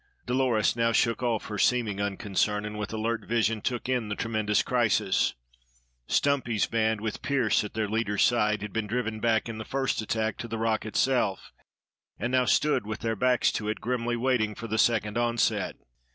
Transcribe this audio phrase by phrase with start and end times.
[0.25, 4.63] Dolores now shook off her seeming unconcern, and with alert vision took in the tremendous
[4.63, 5.35] crisis.
[6.07, 10.01] Stumpy's band, with Pearse at their leader's side, had been driven back in the first
[10.01, 11.51] attack to the rock itself;
[12.17, 15.75] and now stood with their backs to it grimly waiting for the second onset.